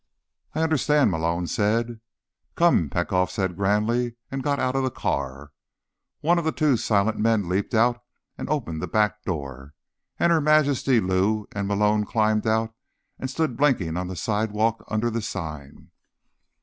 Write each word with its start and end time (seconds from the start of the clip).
"I 0.55 0.63
understand," 0.63 1.11
Malone 1.11 1.45
said. 1.45 1.99
"Come," 2.55 2.89
Petkoff 2.89 3.29
said 3.29 3.55
grandly, 3.55 4.15
and 4.31 4.41
got 4.41 4.57
out 4.57 4.75
of 4.75 4.81
the 4.81 4.89
car. 4.89 5.51
One 6.21 6.39
of 6.39 6.43
the 6.43 6.51
two 6.51 6.75
silent 6.75 7.19
men 7.19 7.47
leaped 7.47 7.75
out 7.75 8.03
and 8.35 8.49
opened 8.49 8.81
the 8.81 8.87
back 8.87 9.23
door, 9.25 9.75
and 10.17 10.31
Her 10.31 10.41
Majesty, 10.41 10.99
Lou 10.99 11.47
and 11.51 11.67
Malone 11.67 12.03
climbed 12.07 12.47
out 12.47 12.73
and 13.19 13.29
stood 13.29 13.55
blinking 13.57 13.95
on 13.95 14.07
the 14.07 14.15
sidewalk 14.15 14.83
under 14.87 15.11
the 15.11 15.21
sign. 15.21 15.91